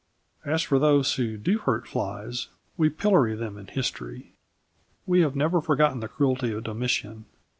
As 0.43 0.63
for 0.63 0.79
those 0.79 1.13
who 1.13 1.37
do 1.37 1.59
hurt 1.59 1.87
flies, 1.87 2.47
we 2.75 2.89
pillory 2.89 3.35
them 3.35 3.55
in 3.55 3.67
history. 3.67 4.33
We 5.05 5.21
have 5.21 5.35
never 5.35 5.61
forgotten 5.61 5.99
the 5.99 6.07
cruelty 6.07 6.51
of 6.53 6.63
Domitian. 6.63 7.25